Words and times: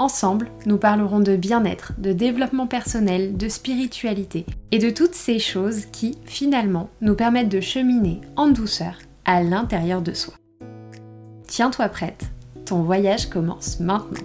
Ensemble, 0.00 0.52
nous 0.64 0.78
parlerons 0.78 1.18
de 1.18 1.34
bien-être, 1.34 1.92
de 1.98 2.12
développement 2.12 2.68
personnel, 2.68 3.36
de 3.36 3.48
spiritualité 3.48 4.46
et 4.70 4.78
de 4.78 4.90
toutes 4.90 5.16
ces 5.16 5.40
choses 5.40 5.86
qui, 5.86 6.16
finalement, 6.24 6.88
nous 7.00 7.16
permettent 7.16 7.48
de 7.48 7.60
cheminer 7.60 8.20
en 8.36 8.46
douceur 8.46 9.00
à 9.24 9.42
l'intérieur 9.42 10.00
de 10.00 10.12
soi. 10.12 10.34
Tiens-toi 11.48 11.88
prête, 11.88 12.26
ton 12.64 12.82
voyage 12.82 13.28
commence 13.28 13.80
maintenant. 13.80 14.20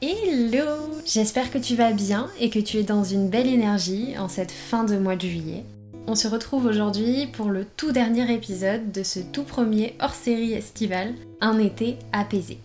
Hello 0.00 0.87
J'espère 1.10 1.50
que 1.50 1.56
tu 1.56 1.74
vas 1.74 1.92
bien 1.92 2.28
et 2.38 2.50
que 2.50 2.58
tu 2.58 2.76
es 2.76 2.82
dans 2.82 3.02
une 3.02 3.30
belle 3.30 3.46
énergie 3.46 4.18
en 4.18 4.28
cette 4.28 4.50
fin 4.50 4.84
de 4.84 4.98
mois 4.98 5.16
de 5.16 5.22
juillet. 5.22 5.64
On 6.06 6.14
se 6.14 6.28
retrouve 6.28 6.66
aujourd'hui 6.66 7.26
pour 7.28 7.48
le 7.48 7.64
tout 7.64 7.92
dernier 7.92 8.30
épisode 8.30 8.92
de 8.92 9.02
ce 9.02 9.18
tout 9.20 9.44
premier 9.44 9.96
hors-série 10.02 10.52
estival, 10.52 11.14
Un 11.40 11.58
été 11.60 11.96
apaisé. 12.12 12.58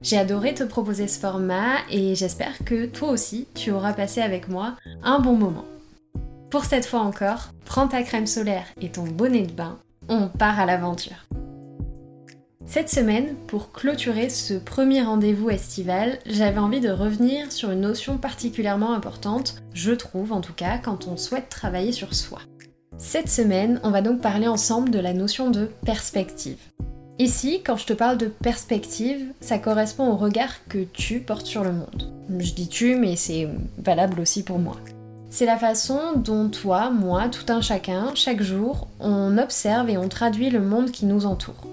J'ai 0.00 0.16
adoré 0.16 0.54
te 0.54 0.64
proposer 0.64 1.06
ce 1.06 1.20
format 1.20 1.80
et 1.90 2.14
j'espère 2.14 2.64
que 2.64 2.86
toi 2.86 3.10
aussi 3.10 3.46
tu 3.54 3.72
auras 3.72 3.92
passé 3.92 4.22
avec 4.22 4.48
moi 4.48 4.76
un 5.02 5.18
bon 5.18 5.36
moment. 5.36 5.66
Pour 6.48 6.64
cette 6.64 6.86
fois 6.86 7.00
encore, 7.00 7.50
prends 7.66 7.88
ta 7.88 8.02
crème 8.02 8.26
solaire 8.26 8.68
et 8.80 8.88
ton 8.88 9.04
bonnet 9.04 9.42
de 9.42 9.52
bain, 9.52 9.78
on 10.08 10.28
part 10.28 10.58
à 10.58 10.64
l'aventure. 10.64 11.26
Cette 12.68 12.90
semaine, 12.90 13.36
pour 13.46 13.70
clôturer 13.70 14.28
ce 14.28 14.54
premier 14.54 15.00
rendez-vous 15.00 15.50
estival, 15.50 16.18
j'avais 16.26 16.58
envie 16.58 16.80
de 16.80 16.90
revenir 16.90 17.52
sur 17.52 17.70
une 17.70 17.82
notion 17.82 18.18
particulièrement 18.18 18.92
importante, 18.92 19.62
je 19.72 19.92
trouve 19.92 20.32
en 20.32 20.40
tout 20.40 20.52
cas, 20.52 20.76
quand 20.78 21.06
on 21.06 21.16
souhaite 21.16 21.48
travailler 21.48 21.92
sur 21.92 22.12
soi. 22.14 22.40
Cette 22.98 23.28
semaine, 23.28 23.80
on 23.84 23.90
va 23.90 24.02
donc 24.02 24.20
parler 24.20 24.48
ensemble 24.48 24.90
de 24.90 24.98
la 24.98 25.12
notion 25.12 25.50
de 25.50 25.70
perspective. 25.84 26.58
Ici, 27.20 27.62
quand 27.64 27.76
je 27.76 27.86
te 27.86 27.92
parle 27.92 28.18
de 28.18 28.26
perspective, 28.26 29.32
ça 29.40 29.58
correspond 29.58 30.08
au 30.08 30.16
regard 30.16 30.66
que 30.68 30.84
tu 30.92 31.20
portes 31.20 31.46
sur 31.46 31.62
le 31.62 31.72
monde. 31.72 32.12
Je 32.40 32.52
dis 32.52 32.68
tu, 32.68 32.96
mais 32.96 33.14
c'est 33.14 33.48
valable 33.78 34.20
aussi 34.20 34.42
pour 34.42 34.58
moi. 34.58 34.76
C'est 35.30 35.46
la 35.46 35.56
façon 35.56 36.00
dont 36.16 36.48
toi, 36.48 36.90
moi, 36.90 37.28
tout 37.28 37.50
un 37.50 37.60
chacun, 37.60 38.12
chaque 38.14 38.42
jour, 38.42 38.88
on 38.98 39.38
observe 39.38 39.88
et 39.88 39.96
on 39.96 40.08
traduit 40.08 40.50
le 40.50 40.60
monde 40.60 40.90
qui 40.90 41.06
nous 41.06 41.26
entoure. 41.26 41.66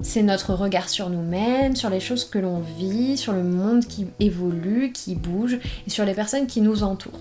C'est 0.00 0.22
notre 0.22 0.54
regard 0.54 0.88
sur 0.88 1.10
nous-mêmes, 1.10 1.74
sur 1.74 1.90
les 1.90 1.98
choses 1.98 2.24
que 2.24 2.38
l'on 2.38 2.60
vit, 2.60 3.16
sur 3.16 3.32
le 3.32 3.42
monde 3.42 3.84
qui 3.84 4.06
évolue, 4.20 4.92
qui 4.92 5.16
bouge 5.16 5.58
et 5.86 5.90
sur 5.90 6.04
les 6.04 6.14
personnes 6.14 6.46
qui 6.46 6.60
nous 6.60 6.84
entourent. 6.84 7.18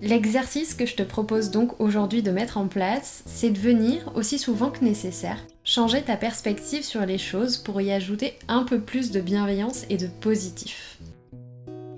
L'exercice 0.00 0.74
que 0.74 0.86
je 0.86 0.96
te 0.96 1.04
propose 1.04 1.52
donc 1.52 1.80
aujourd'hui 1.80 2.24
de 2.24 2.32
mettre 2.32 2.58
en 2.58 2.66
place, 2.66 3.22
c'est 3.26 3.50
de 3.50 3.58
venir, 3.60 4.10
aussi 4.16 4.40
souvent 4.40 4.70
que 4.70 4.84
nécessaire, 4.84 5.38
changer 5.62 6.02
ta 6.02 6.16
perspective 6.16 6.82
sur 6.82 7.06
les 7.06 7.18
choses 7.18 7.58
pour 7.58 7.80
y 7.80 7.92
ajouter 7.92 8.36
un 8.48 8.64
peu 8.64 8.80
plus 8.80 9.12
de 9.12 9.20
bienveillance 9.20 9.84
et 9.88 9.96
de 9.96 10.08
positif. 10.08 10.98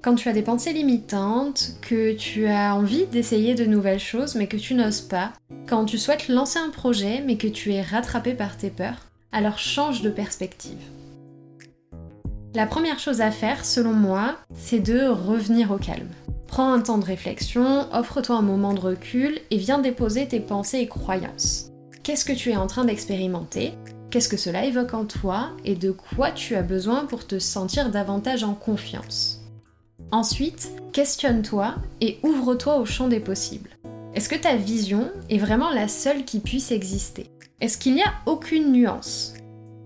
Quand 0.03 0.17
tu 0.17 0.29
as 0.29 0.35
des 0.35 0.43
pensées 0.43 0.75
limitantes, 0.75 1.79
que 1.81 2.13
tu 2.13 2.47
as 2.47 2.77
envie 2.77 3.07
d'essayer 3.07 3.55
de 3.55 3.65
nouvelles 3.65 3.99
choses 3.99 4.35
mais 4.35 4.47
que 4.47 4.59
tu 4.59 4.75
n'oses 4.75 5.01
pas, 5.01 5.33
quand 5.67 5.87
tu 5.87 5.97
souhaites 5.97 6.29
lancer 6.29 6.59
un 6.59 6.69
projet 6.69 7.23
mais 7.25 7.39
que 7.39 7.49
tu 7.49 7.73
es 7.73 7.81
rattrapé 7.81 8.35
par 8.35 8.59
tes 8.59 8.69
peurs, 8.69 9.07
alors 9.35 9.59
change 9.59 10.01
de 10.01 10.11
perspective. 10.11 10.79
La 12.55 12.67
première 12.67 13.01
chose 13.01 13.21
à 13.21 13.33
faire, 13.33 13.65
selon 13.65 13.93
moi, 13.93 14.37
c'est 14.55 14.79
de 14.79 15.09
revenir 15.09 15.73
au 15.73 15.77
calme. 15.77 16.09
Prends 16.47 16.73
un 16.73 16.81
temps 16.81 16.99
de 16.99 17.05
réflexion, 17.05 17.93
offre-toi 17.93 18.37
un 18.37 18.43
moment 18.43 18.75
de 18.75 18.81
recul 18.81 19.41
et 19.51 19.57
viens 19.57 19.81
déposer 19.81 20.29
tes 20.29 20.39
pensées 20.39 20.79
et 20.79 20.87
croyances. 20.87 21.73
Qu'est-ce 22.05 22.25
que 22.25 22.33
tu 22.33 22.51
es 22.51 22.57
en 22.57 22.69
train 22.69 22.85
d'expérimenter? 22.85 23.75
Qu'est-ce 24.11 24.29
que 24.29 24.37
cela 24.37 24.65
évoque 24.65 24.95
en 24.95 25.05
toi? 25.05 25.49
Et 25.65 25.75
de 25.75 25.91
quoi 25.91 26.31
tu 26.31 26.55
as 26.55 26.63
besoin 26.63 27.05
pour 27.07 27.27
te 27.27 27.41
sentir 27.41 27.91
davantage 27.91 28.45
en 28.45 28.55
confiance? 28.55 29.41
Ensuite, 30.13 30.71
questionne-toi 30.93 31.75
et 32.01 32.21
ouvre-toi 32.23 32.77
au 32.77 32.87
champ 32.87 33.09
des 33.09 33.19
possibles. 33.19 33.71
Est-ce 34.15 34.29
que 34.29 34.37
ta 34.37 34.55
vision 34.55 35.11
est 35.29 35.39
vraiment 35.39 35.71
la 35.71 35.89
seule 35.89 36.25
qui 36.25 36.39
puisse 36.39 36.71
exister? 36.71 37.34
Est-ce 37.61 37.79
qu'il 37.79 37.95
n'y 37.95 38.03
a 38.03 38.13
aucune 38.27 38.73
nuance? 38.73 39.35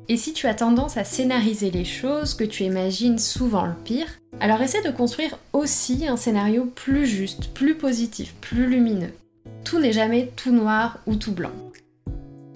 Et 0.09 0.17
si 0.17 0.33
tu 0.33 0.47
as 0.47 0.55
tendance 0.55 0.97
à 0.97 1.05
scénariser 1.05 1.71
les 1.71 1.85
choses, 1.85 2.33
que 2.33 2.45
tu 2.45 2.65
imagines 2.65 3.19
souvent 3.19 3.67
le 3.67 3.75
pire, 3.75 4.09
alors 4.41 4.63
essaie 4.63 4.83
de 4.83 4.91
construire 4.91 5.39
aussi 5.53 6.07
un 6.09 6.17
scénario 6.17 6.65
plus 6.65 7.07
juste, 7.07 7.53
plus 7.53 7.77
positif, 7.77 8.35
plus 8.41 8.67
lumineux. 8.67 9.13
Tout 9.65 9.79
n'est 9.79 9.93
jamais 9.93 10.33
tout 10.35 10.51
noir 10.51 11.01
ou 11.07 11.17
tout 11.17 11.33
blanc. 11.33 11.53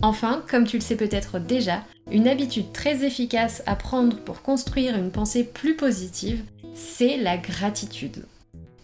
Enfin, 0.01 0.43
comme 0.51 0.67
tu 0.67 0.79
le 0.79 0.83
sais 0.83 0.97
peut-être 0.97 1.39
déjà, 1.39 1.85
une 2.11 2.27
habitude 2.27 2.73
très 2.73 3.05
efficace 3.05 3.63
à 3.67 3.77
prendre 3.77 4.17
pour 4.17 4.41
construire 4.41 4.97
une 4.97 5.11
pensée 5.11 5.45
plus 5.45 5.77
positive, 5.77 6.43
c'est 6.75 7.19
la 7.19 7.37
gratitude. 7.37 8.25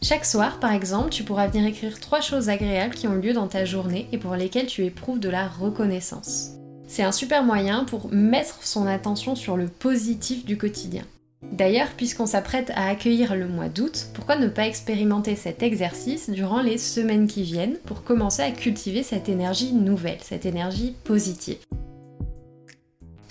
Chaque 0.01 0.25
soir, 0.25 0.61
par 0.61 0.73
exemple, 0.73 1.11
tu 1.11 1.25
pourras 1.25 1.49
venir 1.49 1.67
écrire 1.67 1.99
trois 1.99 2.21
choses 2.21 2.49
agréables 2.49 2.95
qui 2.95 3.09
ont 3.09 3.17
lieu 3.17 3.33
dans 3.33 3.49
ta 3.49 3.65
journée 3.65 4.09
et 4.13 4.19
pour 4.19 4.37
lesquelles 4.37 4.67
tu 4.67 4.85
éprouves 4.85 5.19
de 5.19 5.29
la 5.29 5.49
reconnaissance. 5.49 6.53
C'est 6.87 7.03
un 7.03 7.11
super 7.11 7.43
moyen 7.43 7.85
pour 7.85 8.09
mettre 8.13 8.63
son 8.63 8.87
attention 8.87 9.35
sur 9.35 9.57
le 9.57 9.67
positif 9.67 10.45
du 10.45 10.57
quotidien. 10.57 11.03
D'ailleurs, 11.43 11.89
puisqu'on 11.97 12.27
s'apprête 12.27 12.71
à 12.77 12.89
accueillir 12.89 13.35
le 13.35 13.49
mois 13.49 13.69
d'août, 13.69 14.07
pourquoi 14.15 14.37
ne 14.37 14.49
pas 14.49 14.67
expérimenter 14.67 15.35
cet 15.35 15.63
exercice 15.65 16.31
durant 16.31 16.63
les 16.63 16.79
semaines 16.79 17.27
qui 17.27 17.43
viennent 17.43 17.79
pour 17.85 18.05
commencer 18.05 18.43
à 18.43 18.53
cultiver 18.53 19.03
cette 19.03 19.29
énergie 19.29 19.73
nouvelle, 19.73 20.19
cette 20.23 20.47
énergie 20.47 20.95
positive? 21.05 21.59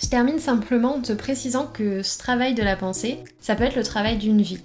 Je 0.00 0.06
termine 0.06 0.38
simplement 0.38 0.96
en 0.96 1.00
te 1.00 1.12
précisant 1.12 1.66
que 1.66 2.02
ce 2.02 2.18
travail 2.18 2.54
de 2.54 2.62
la 2.62 2.76
pensée, 2.76 3.18
ça 3.40 3.56
peut 3.56 3.64
être 3.64 3.76
le 3.76 3.82
travail 3.82 4.18
d'une 4.18 4.42
vie. 4.42 4.60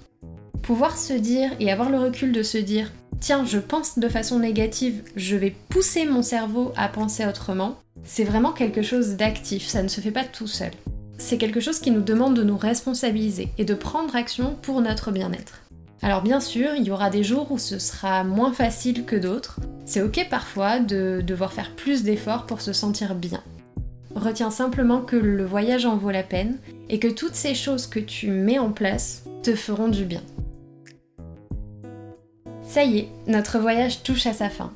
Pouvoir 0.64 0.98
se 0.98 1.14
dire 1.14 1.52
et 1.60 1.72
avoir 1.72 1.90
le 1.92 2.00
recul 2.00 2.32
de 2.32 2.42
se 2.42 2.58
dire 2.58 2.92
tiens, 3.20 3.46
je 3.46 3.60
pense 3.60 4.00
de 4.00 4.10
façon 4.10 4.40
négative, 4.40 5.04
je 5.16 5.38
vais 5.38 5.56
pousser 5.70 6.06
mon 6.06 6.24
cerveau 6.24 6.74
à 6.76 6.90
penser 6.90 7.26
autrement, 7.26 7.78
c'est 8.04 8.26
vraiment 8.26 8.52
quelque 8.52 8.82
chose 8.82 9.16
d'actif, 9.16 9.68
ça 9.68 9.84
ne 9.84 9.88
se 9.88 10.02
fait 10.02 10.12
pas 10.12 10.26
tout 10.26 10.48
seul 10.48 10.72
c'est 11.24 11.38
quelque 11.38 11.62
chose 11.62 11.80
qui 11.80 11.92
nous 11.92 12.02
demande 12.02 12.36
de 12.36 12.44
nous 12.44 12.58
responsabiliser 12.58 13.50
et 13.58 13.66
de 13.66 13.74
prendre 13.74 14.16
action 14.16 14.58
pour 14.62 14.82
notre 14.82 15.12
bien-être. 15.12 15.62
Alors 16.02 16.22
bien 16.22 16.42
sûr, 16.42 16.72
il 16.76 16.84
y 16.84 16.92
aura 16.92 17.10
des 17.10 17.24
jours 17.24 17.52
où 17.52 17.58
ce 17.58 17.80
sera 17.80 18.26
moins 18.26 18.52
facile 18.52 19.06
que 19.06 19.16
d'autres. 19.16 19.60
C'est 19.86 20.02
ok 20.02 20.28
parfois 20.30 20.80
de 20.80 21.22
devoir 21.26 21.54
faire 21.54 21.74
plus 21.76 22.04
d'efforts 22.04 22.46
pour 22.46 22.60
se 22.60 22.74
sentir 22.74 23.16
bien. 23.16 23.42
Retiens 24.16 24.52
simplement 24.52 25.02
que 25.02 25.16
le 25.16 25.46
voyage 25.46 25.86
en 25.86 25.96
vaut 25.96 26.12
la 26.12 26.24
peine 26.24 26.58
et 26.90 27.00
que 27.00 27.08
toutes 27.08 27.36
ces 27.36 27.56
choses 27.56 27.88
que 27.88 28.00
tu 28.00 28.30
mets 28.30 28.60
en 28.60 28.72
place 28.72 29.24
te 29.44 29.56
feront 29.56 29.88
du 29.88 30.04
bien. 30.04 30.22
Ça 32.74 32.86
y 32.86 32.98
est, 32.98 33.10
notre 33.28 33.60
voyage 33.60 34.02
touche 34.02 34.26
à 34.26 34.34
sa 34.34 34.50
fin. 34.50 34.74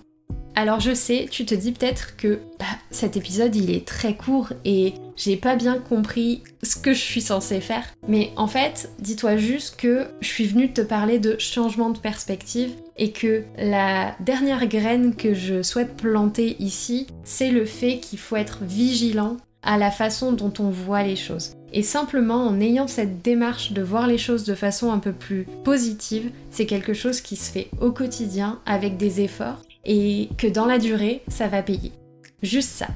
Alors 0.54 0.80
je 0.80 0.94
sais, 0.94 1.26
tu 1.32 1.46
te 1.46 1.56
dis 1.56 1.72
peut-être 1.72 2.16
que 2.16 2.42
bah, 2.60 2.66
cet 2.92 3.18
épisode 3.18 3.56
il 3.56 3.72
est 3.72 3.88
très 3.88 4.16
court 4.16 4.54
et 4.66 4.94
j'ai 5.16 5.36
pas 5.36 5.56
bien 5.56 5.80
compris 5.80 6.44
ce 6.62 6.76
que 6.76 6.94
je 6.94 7.00
suis 7.00 7.22
censée 7.22 7.60
faire. 7.60 7.86
Mais 8.08 8.34
en 8.36 8.46
fait, 8.46 8.92
dis-toi 9.00 9.38
juste 9.38 9.78
que 9.78 10.06
je 10.22 10.28
suis 10.28 10.46
venue 10.46 10.72
te 10.72 10.82
parler 10.82 11.18
de 11.18 11.40
changement 11.40 11.90
de 11.90 11.98
perspective 11.98 12.70
et 12.98 13.12
que 13.12 13.46
la 13.58 14.16
dernière 14.20 14.68
graine 14.68 15.16
que 15.16 15.34
je 15.34 15.64
souhaite 15.64 15.98
planter 15.98 16.56
ici, 16.60 17.08
c'est 17.24 17.50
le 17.50 17.66
fait 17.66 17.98
qu'il 17.98 18.20
faut 18.20 18.36
être 18.36 18.60
vigilant 18.62 19.38
à 19.64 19.80
la 19.80 19.90
façon 19.90 20.34
dont 20.34 20.54
on 20.60 20.70
voit 20.70 21.02
les 21.02 21.16
choses. 21.16 21.57
Et 21.74 21.84
simplement 21.84 22.48
en 22.48 22.60
ayant 22.62 22.88
cette 22.88 23.22
démarche 23.22 23.74
de 23.74 23.82
voir 23.82 24.08
les 24.08 24.18
choses 24.18 24.46
de 24.46 24.56
façon 24.56 24.92
un 24.92 25.00
peu 25.00 25.12
plus 25.12 25.46
positive, 25.64 26.32
c'est 26.50 26.66
quelque 26.66 26.94
chose 26.94 27.22
qui 27.22 27.36
se 27.36 27.52
fait 27.52 27.70
au 27.82 27.92
quotidien 27.92 28.60
avec 28.66 28.98
des 28.98 29.22
efforts 29.22 29.62
et 29.86 30.30
que 30.38 30.48
dans 30.48 30.66
la 30.66 30.80
durée, 30.80 31.24
ça 31.28 31.48
va 31.48 31.62
payer. 31.62 31.92
Juste 32.42 32.70
ça. 32.70 32.88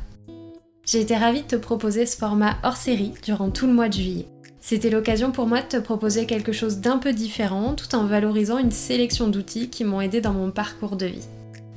J'ai 0.85 1.01
été 1.01 1.15
ravie 1.15 1.44
de 1.44 1.47
te 1.47 1.56
proposer 1.56 2.06
ce 2.06 2.18
format 2.18 2.57
hors 2.63 2.77
série 2.77 3.13
durant 3.23 3.50
tout 3.50 3.68
le 3.68 3.73
mois 3.73 3.88
de 3.88 3.94
juillet. 3.94 4.27
C'était 4.59 4.89
l'occasion 4.89 5.31
pour 5.31 5.47
moi 5.47 5.62
de 5.62 5.67
te 5.67 5.77
proposer 5.77 6.25
quelque 6.25 6.51
chose 6.51 6.77
d'un 6.77 6.97
peu 6.97 7.13
différent 7.13 7.74
tout 7.74 7.95
en 7.95 8.06
valorisant 8.06 8.59
une 8.59 8.71
sélection 8.71 9.27
d'outils 9.27 9.69
qui 9.69 9.83
m'ont 9.83 10.01
aidé 10.01 10.21
dans 10.21 10.33
mon 10.33 10.51
parcours 10.51 10.95
de 10.95 11.07
vie. 11.07 11.27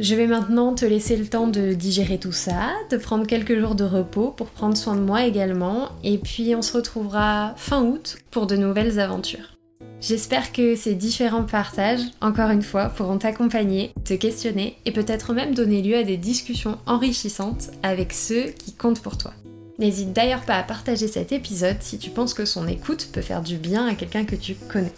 Je 0.01 0.17
vais 0.17 0.27
maintenant 0.27 0.75
te 0.75 0.85
laisser 0.85 1.17
le 1.17 1.27
temps 1.27 1.47
de 1.47 1.73
digérer 1.73 2.19
tout 2.19 2.33
ça, 2.33 2.73
de 2.91 2.97
prendre 2.97 3.29
quelques 3.29 3.61
jours 3.61 3.77
de 3.77 3.85
repos 3.85 4.33
pour 4.37 4.49
prendre 4.49 4.77
soin 4.77 4.97
de 4.97 5.01
moi 5.01 5.25
également, 5.25 5.91
et 6.03 6.19
puis 6.19 6.53
on 6.57 6.63
se 6.63 6.77
retrouvera 6.77 7.55
fin 7.57 7.85
août 7.85 8.17
pour 8.33 8.49
de 8.49 8.57
nouvelles 8.57 8.99
aventures. 8.99 9.57
J'espère 10.01 10.51
que 10.51 10.75
ces 10.75 10.97
différents 10.97 11.45
partages, 11.45 12.01
encore 12.21 12.51
une 12.51 12.63
fois, 12.63 12.87
pourront 12.87 13.19
t'accompagner, 13.19 13.93
te 14.05 14.15
questionner 14.15 14.77
et 14.85 14.91
peut-être 14.91 15.33
même 15.33 15.55
donner 15.55 15.81
lieu 15.81 15.97
à 15.97 16.03
des 16.03 16.17
discussions 16.17 16.77
enrichissantes 16.87 17.71
avec 17.85 18.13
ceux 18.13 18.47
qui 18.47 18.73
comptent 18.73 19.01
pour 19.01 19.17
toi. 19.17 19.33
N'hésite 19.79 20.13
d'ailleurs 20.13 20.45
pas 20.45 20.57
à 20.57 20.65
partager 20.65 21.07
cet 21.07 21.31
épisode 21.31 21.77
si 21.81 21.99
tu 21.99 22.11
penses 22.11 22.35
que 22.35 22.45
son 22.45 22.67
écoute 22.67 23.11
peut 23.13 23.23
faire 23.23 23.43
du 23.43 23.59
bien 23.59 23.87
à 23.87 23.95
quelqu'un 23.95 24.25
que 24.25 24.37
tu 24.37 24.57
connais. 24.57 24.93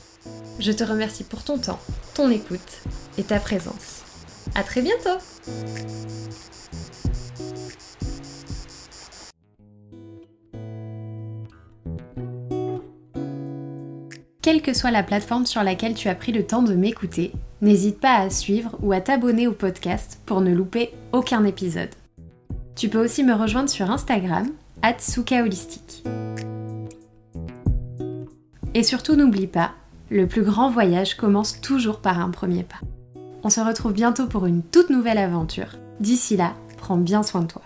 Je 0.59 0.73
te 0.73 0.85
remercie 0.85 1.25
pour 1.25 1.45
ton 1.45 1.59
temps, 1.59 1.81
ton 2.15 2.31
écoute 2.31 2.81
et 3.19 3.23
ta 3.23 3.39
présence. 3.39 4.06
À 4.55 4.63
très 4.63 4.83
bientôt 4.83 5.19
Quelle 14.47 14.63
que 14.63 14.75
soit 14.75 14.93
la 14.93 15.03
plateforme 15.03 15.45
sur 15.45 15.65
laquelle 15.65 15.95
tu 15.95 16.09
as 16.09 16.15
pris 16.15 16.31
le 16.31 16.47
temps 16.47 16.63
de 16.63 16.75
m'écouter, 16.75 17.33
n'hésite 17.63 17.99
pas 17.99 18.15
à 18.15 18.31
suivre 18.31 18.79
ou 18.81 18.93
à 18.93 19.01
t'abonner 19.01 19.49
au 19.49 19.53
podcast 19.53 20.21
pour 20.25 20.41
ne 20.41 20.55
louper 20.55 20.93
aucun 21.13 21.45
épisode. 21.45 21.91
Tu 22.77 22.89
peux 22.89 23.03
aussi 23.03 23.25
me 23.25 23.35
rejoindre 23.35 23.69
sur 23.69 23.91
Instagram, 23.91 24.49
Holistique. 25.43 26.05
Et 28.75 28.85
surtout 28.85 29.17
n'oublie 29.17 29.49
pas, 29.49 29.73
le 30.11 30.29
plus 30.29 30.43
grand 30.43 30.71
voyage 30.71 31.17
commence 31.17 31.61
toujours 31.61 32.01
par 32.01 32.21
un 32.21 32.31
premier 32.31 32.63
pas. 32.63 32.81
On 33.43 33.51
se 33.51 33.61
retrouve 33.61 33.93
bientôt 33.93 34.27
pour 34.27 34.47
une 34.47 34.63
toute 34.63 34.91
nouvelle 34.91 35.19
aventure. 35.19 35.77
D'ici 36.01 36.37
là, 36.37 36.55
prends 36.77 36.97
bien 36.97 37.23
soin 37.23 37.43
de 37.43 37.47
toi. 37.47 37.63